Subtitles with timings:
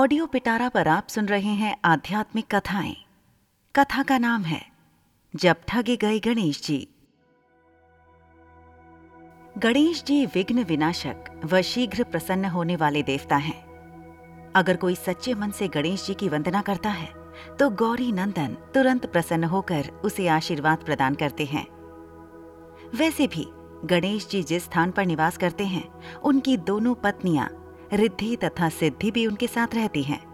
[0.00, 2.94] Audio पिटारा पर आप सुन रहे हैं आध्यात्मिक कथाएँ।
[3.74, 4.60] कथा का नाम है,
[5.34, 6.88] जब ठगे गए गणेश जी।
[9.58, 15.50] गणेश जी विघ्न विनाशक व शीघ्र प्रसन्न होने वाले देवता हैं। अगर कोई सच्चे मन
[15.50, 17.12] से गणेश जी की वंदना करता है
[17.58, 21.66] तो गौरी नंदन तुरंत प्रसन्न होकर उसे आशीर्वाद प्रदान करते हैं।
[22.94, 23.46] वैसे भी,
[23.84, 27.56] गणेश जी जिस स्थान पर निवास करते हैं, उनकी दोनों पत्नियाँ
[27.92, 30.30] रिद्धि तथा सिद्धि भी उनके साथ रहती हैं।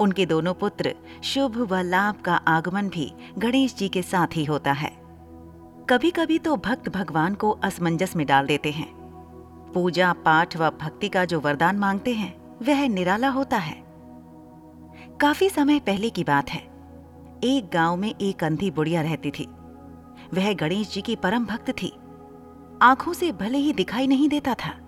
[0.00, 4.72] उनके दोनों पुत्र शुभ व लाभ का आगमन भी गणेश जी के साथ ही होता
[4.72, 4.96] है।
[5.90, 8.92] कभी कभी तो भक्त भगवान को असमंजस में डाल देते हैं।
[9.74, 13.84] पूजा, पाठ व भक्ति का जो वरदान मांगते हैं, वह निराला होता है।
[15.20, 16.60] काफ़ी समय पहले की बात है।
[17.44, 19.44] एक गाँव में एक अंधी बुढ़िया रहती थी।
[20.34, 21.92] वह गणेश जी की परम भक्त थी।
[22.82, 24.83] आँखों से भले ही दिखाई नहीं देता था।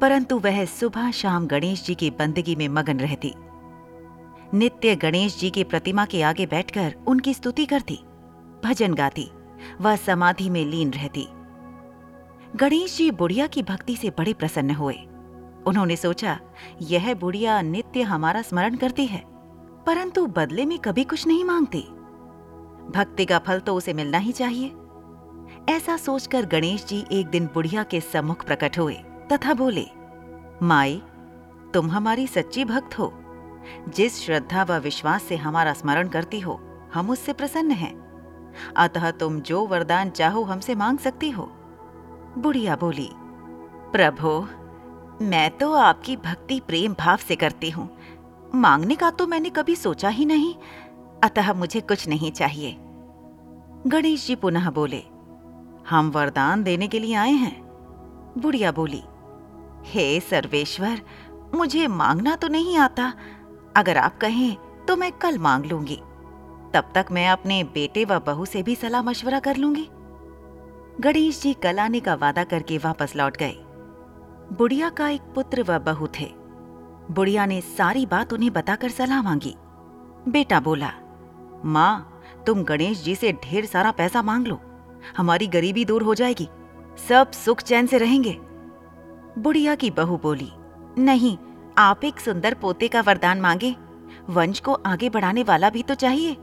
[0.00, 3.34] परंतु वह सुबह शाम गणेश जी की बंदगी में मगन रहती।
[4.54, 7.98] नित्य गणेश जी की प्रतिमा के आगे बैठकर उनकी स्तुति करती,
[8.64, 9.30] भजन गाती
[9.80, 11.26] व समाधि में लीन रहती।
[12.56, 14.94] गणेश जी बुढ़िया की भक्ति से बड़े प्रसन्न हुए।
[15.66, 16.38] उन्होंने सोचा,
[16.82, 19.22] यह बुढ़िया नित्य हमारा स्मरण करती है,
[19.86, 21.80] परंतु बदले में कभी कुछ नहीं मांगती।
[22.90, 24.72] भक्ति का फल तो उसे मिलना ही चाहिए।
[25.68, 28.96] ऐसा सोचकर गणेश जी एक दिन बुढ़िया के सम्मुख प्रकट हुए।
[29.32, 29.86] तथा बोले,
[30.62, 31.02] माई,
[31.74, 33.12] तुम हमारी सच्ची भक्त हो।
[33.88, 36.60] जिस श्रद्धा व विश्वास से हमारा स्मरण करती हो,
[36.94, 37.94] हम उससे प्रसन्न हैं।
[38.76, 41.50] अतः तुम जो वरदान चाहो हमसे मांग सकती हो।
[42.38, 43.08] बुढ़िया बोली,
[43.92, 44.48] प्रभो,
[45.22, 47.88] मैं तो आपकी भक्ति प्रेम भाव से करती हूँ।
[48.54, 50.54] मांगने का तो मैंने कभी सोचा ही नहीं,
[51.24, 52.76] अतः मुझे कुछ नहीं चाहिए।
[53.86, 55.02] गणेश जी पुनः बोले,
[55.90, 57.62] हम वरदान देने के लिए आए हैं।
[58.38, 59.02] बुढ़िया बोली
[59.84, 61.00] हे सर्वेश्वर,
[61.54, 63.12] मुझे मांगना तो नहीं आता।
[63.76, 64.56] अगर आप कहें
[64.88, 65.96] तो मैं कल मांग लूँगी।
[66.74, 69.88] तब तक मैं अपने बेटे व बहू से भी सलाह मशवरा कर लूँगी।
[71.00, 73.54] गणेश जी कल आने का वादा करके वापस लौट गए।
[74.52, 76.30] बुढ़िया का एक पुत्र व बहू थे।
[77.10, 79.54] बुढ़िया ने सारी बात उन्हें बताकर सलाह मांगी।
[80.28, 80.92] बेटा बोला,
[81.64, 84.60] माँ, तुम गणेश जी से ढेर सारा पैसा मांग लो।
[85.16, 86.48] हमारी गरीबी दूर हो जाएगी।
[87.08, 88.38] सब सुख चैन से रहेंगे।
[89.36, 90.50] बुढ़िया की बहू बोली,
[90.98, 91.36] नहीं,
[91.78, 93.74] आप एक सुंदर पोते का वरदान मांगे।
[94.30, 96.36] वंश को आगे बढ़ाने वाला भी तो चाहिए।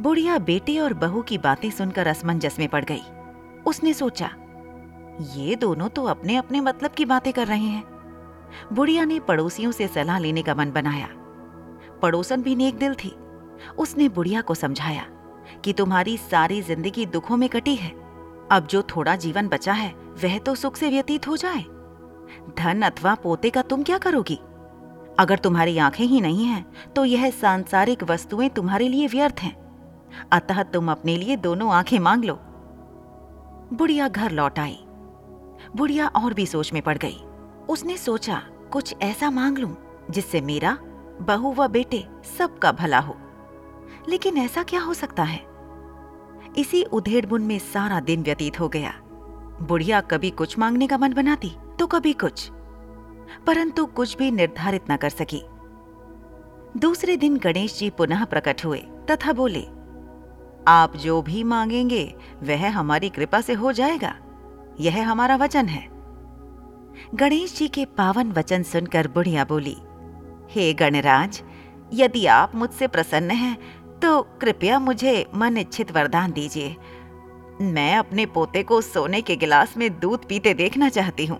[0.00, 3.02] बुढ़िया बेटे और बहू की बातें सुनकर असमंजस में पड़ गई।
[3.66, 4.30] उसने सोचा,
[5.36, 7.82] ये दोनों तो अपने अपने मतलब की बातें कर रहे हैं।
[8.72, 11.08] बुढ़िया ने पड़ोसियों से सलाह लेने का मन बनाया।
[12.02, 13.16] पड़ोसन भी नेक दिल थी।
[13.78, 15.06] उसने बुढ़िया को समझाया
[15.64, 18.03] कि तुम्हारी सारी ज़िंदगी दुखों में कटी है।
[18.52, 19.94] अब जो थोड़ा जीवन बचा है,
[20.24, 21.64] वह तो सुख से व्यतीत हो जाए।
[22.58, 24.40] धन अथवा पोते का तुम क्या करोगी?
[25.18, 29.64] अगर तुम्हारी आँखें ही नहीं हैं तो यह सांसारिक वस्तुएँ तुम्हारे लिए व्यर्थ हैं।
[30.32, 32.34] अतः तुम अपने लिए दोनों आँखें मांग लो।
[33.72, 34.78] बुढ़िया घर लौट आई।
[35.76, 37.24] बुढ़िया और भी सोच में पड़ गई।
[37.68, 39.76] उसने सोचा, कुछ ऐसा मांग लूँ,
[40.10, 40.78] जिससे मेरा,
[41.20, 42.04] बहू व बेटे
[42.38, 43.16] सबका भला हो।
[44.08, 45.53] लेकिन ऐसा क्या हो सकता है?
[46.56, 48.92] इसी उधेड़बुन में सारा दिन व्यतीत हो गया।
[49.62, 52.48] बुढ़िया कभी कुछ मांगने का मन बनाती तो कभी कुछ।
[53.46, 55.42] परंतु कुछ भी निर्धारित न कर सकी।
[56.76, 58.78] दूसरे दिन गणेश जी पुनः प्रकट हुए,
[59.10, 59.62] तथा बोले,
[60.68, 64.14] आप जो भी मांगेंगे, वह हमारी कृपा से हो जाएगा।
[64.80, 65.88] यह हमारा वचन है।
[67.14, 69.76] गणेश जी के पावन वचन सुनकर बुढ़िया बोली,
[70.50, 71.42] हे गणराज,
[71.92, 73.56] यदि आप मुझसे प्रसन्न हैं
[74.04, 76.76] तो कृपया मुझे मन इच्छित वरदान दीजिए।
[77.60, 81.38] मैं अपने पोते को सोने के गिलास में दूध पीते देखना चाहती हूँ।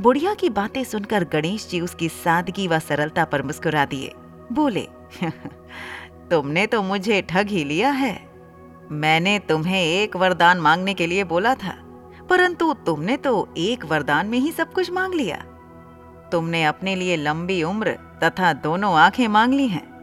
[0.00, 4.12] बुढ़िया की बातें सुनकर गणेश जी उसकी सादगी व सरलता पर मुस्कुरा दिए।
[4.52, 4.88] बोले,
[6.30, 8.28] तुमने तो मुझे ठग ही लिया है।
[8.90, 11.74] मैंने तुम्हें एक वरदान मांगने के लिए बोला था,
[12.30, 15.36] परंतु तुमने तो एक वरदान में ही सब कुछ मांग लिया।
[16.32, 19.97] तुमने अपने लिए लंबी उम्र तथा दोनों आँखें मांग ली हैं।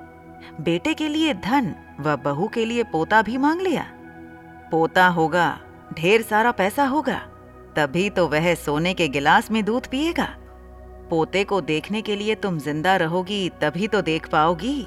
[0.62, 3.86] बेटे के लिए धन व बहू के लिए पोता भी मांग लिया।
[4.71, 5.59] पोता होगा,
[5.94, 7.18] ढेर सारा पैसा होगा,
[7.75, 10.27] तभी तो वह सोने के गिलास में दूध पिएगा।
[11.09, 14.81] पोते को देखने के लिए तुम ज़िंदा रहोगी, तभी तो देख पाओगी।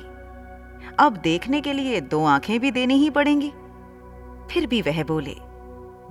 [0.98, 3.52] अब देखने के लिए दो आँखें भी देनी ही पड़ेंगी।
[4.50, 5.36] फिर भी वह बोले,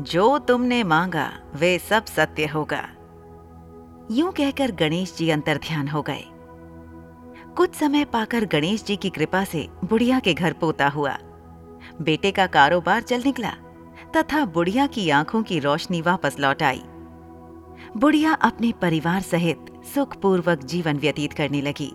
[0.03, 2.81] जो तुमने मांगा, वे सब सत्य होगा।
[4.11, 6.23] यूँ कहकर गणेश जी अंतर ध्यान हो गए।
[7.57, 11.17] कुछ समय पाकर गणेश जी की कृपा से बुढ़िया के घर पोता हुआ।
[12.01, 13.51] बेटे का कारोबार चल निकला
[14.15, 16.81] तथा बुढ़िया की आँखों की रोशनी वापस लौट आई।
[17.97, 21.91] बुढ़िया अपने परिवार सहित सुखपूर्वक जीवन व्यतीत करने लगी।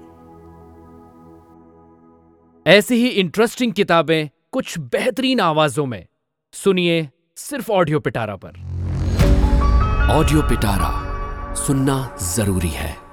[2.67, 6.07] ऐसी ही इंटरेस्टिंग किताबें कुछ बेहतरीन आवाजों में।
[6.55, 8.61] सुनिए सिर्फ़ ऑडियो पिटारा पर।
[10.11, 13.12] ऑडियो पिटारा सुनना ज़रूरी है।